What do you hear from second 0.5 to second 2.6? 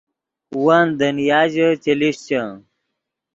ون دنیا ژے چے لیشچے